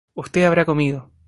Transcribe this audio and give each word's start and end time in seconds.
Usted 0.15 0.45
habrá 0.45 0.65
comido 0.65 1.11